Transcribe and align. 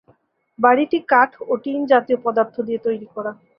বাড়িটি 0.59 0.97
কাঠ 1.11 1.29
ও 1.41 1.63
টিন 1.63 1.79
জাতীয় 1.91 2.17
পদার্থ 2.25 2.55
দিয়ে 2.67 2.79
তৈরি 2.85 3.07
করা। 3.15 3.31